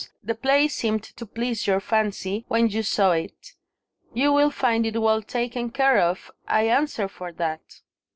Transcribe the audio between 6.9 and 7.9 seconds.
for that."